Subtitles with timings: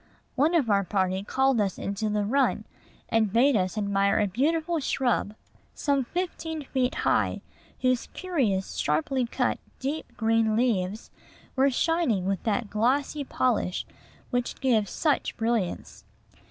[0.33, 2.65] One of our party called us into the run,
[3.09, 5.35] and bade us admire a beautiful shrub,
[5.75, 7.41] some fifteen feet high,
[7.81, 11.11] whose curious, sharply cut, deep green leaves
[11.55, 13.85] were shining with that glossy polish
[14.31, 16.03] which gives such brilliance.